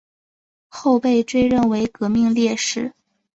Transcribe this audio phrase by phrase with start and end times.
[0.67, 2.91] 后被追认为革命烈士。